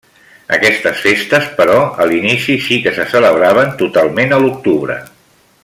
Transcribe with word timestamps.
Aquestes 0.55 1.01
festes 1.07 1.45
però 1.59 1.75
a 1.83 2.07
l'inici 2.11 2.57
sí 2.69 2.79
que 2.87 2.95
se 2.97 3.05
celebraven 3.13 3.77
totalment 3.83 4.35
a 4.35 4.41
l'octubre. 4.47 4.97